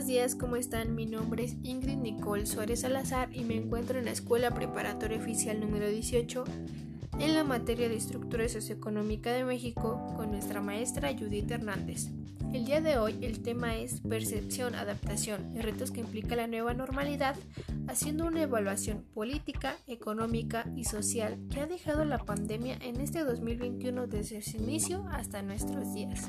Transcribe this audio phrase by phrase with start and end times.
[0.00, 0.94] buenos días, ¿cómo están?
[0.94, 5.60] Mi nombre es Ingrid Nicole Suárez Salazar y me encuentro en la Escuela Preparatoria Oficial
[5.60, 6.44] número 18
[7.18, 12.08] en la materia de estructura socioeconómica de México con nuestra maestra Judith Hernández.
[12.54, 16.72] El día de hoy el tema es percepción, adaptación y retos que implica la nueva
[16.72, 17.36] normalidad,
[17.86, 24.06] haciendo una evaluación política, económica y social que ha dejado la pandemia en este 2021
[24.06, 26.26] desde su inicio hasta nuestros días.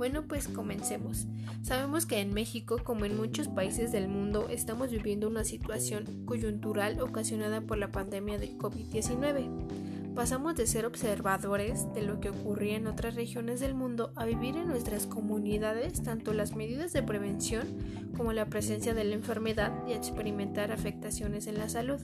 [0.00, 1.26] Bueno, pues comencemos.
[1.60, 6.98] Sabemos que en México, como en muchos países del mundo, estamos viviendo una situación coyuntural
[7.02, 10.14] ocasionada por la pandemia de COVID-19.
[10.14, 14.56] Pasamos de ser observadores de lo que ocurría en otras regiones del mundo a vivir
[14.56, 17.68] en nuestras comunidades tanto las medidas de prevención
[18.16, 22.00] como la presencia de la enfermedad y a experimentar afectaciones en la salud,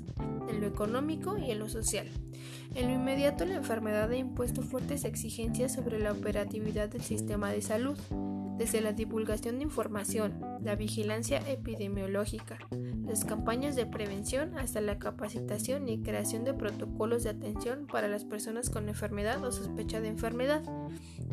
[0.51, 2.11] en lo económico y en lo social.
[2.77, 7.63] En lo inmediato la enfermedad ha impuesto fuertes exigencias sobre la operatividad del sistema de
[7.63, 7.99] salud,
[8.59, 12.59] desde la divulgación de información, la vigilancia epidemiológica,
[13.07, 18.25] las campañas de prevención hasta la capacitación y creación de protocolos de atención para las
[18.25, 20.63] personas con enfermedad o sospecha de enfermedad.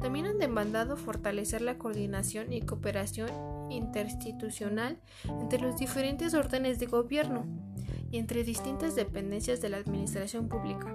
[0.02, 3.30] También han demandado fortalecer la coordinación y cooperación
[3.70, 4.98] interinstitucional
[5.42, 7.46] entre los diferentes órdenes de gobierno
[8.12, 10.94] y entre distintas dependencias de la administración pública.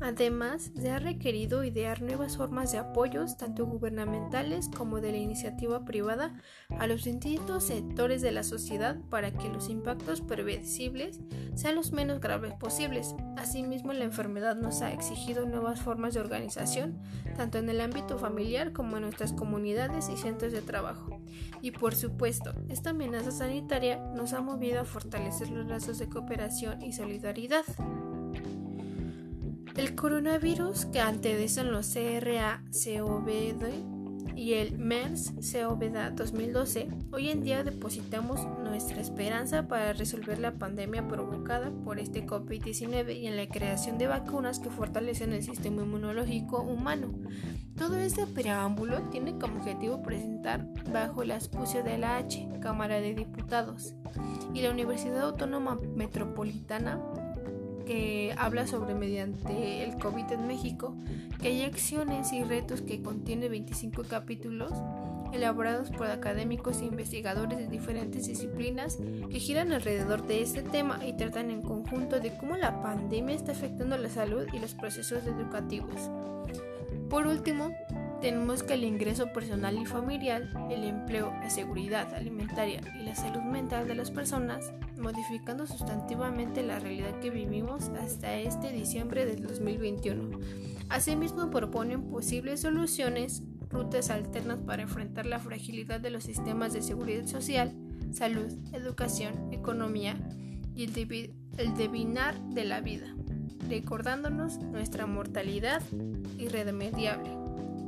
[0.00, 5.84] Además, se ha requerido idear nuevas formas de apoyos, tanto gubernamentales como de la iniciativa
[5.84, 6.40] privada,
[6.78, 11.20] a los distintos sectores de la sociedad para que los impactos previsibles
[11.54, 13.14] sean los menos graves posibles.
[13.36, 16.98] Asimismo, la enfermedad nos ha exigido nuevas formas de organización,
[17.36, 21.20] tanto en el ámbito familiar como en nuestras comunidades y centros de trabajo.
[21.60, 26.80] Y por supuesto, esta amenaza sanitaria nos ha movido a fortalecer los lazos de cooperación
[26.82, 27.64] y solidaridad.
[29.76, 33.70] El coronavirus que anteceden los CRA-CoV
[34.34, 41.70] y el MERS-CoV 2012, hoy en día depositamos nuestra esperanza para resolver la pandemia provocada
[41.84, 47.12] por este COVID-19 y en la creación de vacunas que fortalecen el sistema inmunológico humano.
[47.76, 53.14] Todo este preámbulo tiene como objetivo presentar bajo el auspicio de la H, Cámara de
[53.14, 53.94] Diputados,
[54.52, 57.00] y la Universidad Autónoma Metropolitana
[57.84, 60.94] que habla sobre mediante el COVID en México,
[61.40, 64.72] que hay acciones y retos que contiene 25 capítulos
[65.32, 68.98] elaborados por académicos e investigadores de diferentes disciplinas
[69.30, 73.52] que giran alrededor de este tema y tratan en conjunto de cómo la pandemia está
[73.52, 76.10] afectando la salud y los procesos educativos.
[77.08, 77.72] Por último,
[78.20, 83.42] tenemos que el ingreso personal y familiar, el empleo, la seguridad alimentaria y la salud
[83.42, 90.38] mental de las personas, modificando sustantivamente la realidad que vivimos hasta este diciembre del 2021.
[90.90, 97.26] Asimismo, proponen posibles soluciones, rutas alternas para enfrentar la fragilidad de los sistemas de seguridad
[97.26, 97.72] social,
[98.12, 100.16] salud, educación, economía
[100.74, 103.14] y el, el devinar de la vida,
[103.68, 105.82] recordándonos nuestra mortalidad
[106.38, 107.39] irremediable.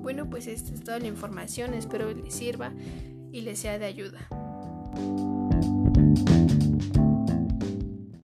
[0.03, 2.73] Bueno, pues esta es toda la información, espero les sirva
[3.31, 4.29] y les sea de ayuda.